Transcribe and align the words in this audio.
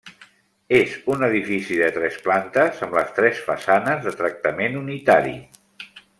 És 0.77 0.93
un 1.15 1.25
edifici 1.27 1.77
de 1.81 1.89
tres 1.97 2.17
plantes, 2.29 2.81
amb 2.87 2.97
les 3.01 3.13
tres 3.19 3.43
façanes 3.51 4.01
de 4.09 4.15
tractament 4.23 4.81
unitari. 4.83 5.37